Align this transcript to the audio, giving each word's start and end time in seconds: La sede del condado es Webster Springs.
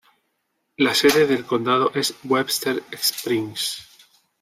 La 0.77 0.95
sede 0.95 1.27
del 1.27 1.45
condado 1.45 1.91
es 1.93 2.15
Webster 2.23 2.81
Springs. 2.91 3.87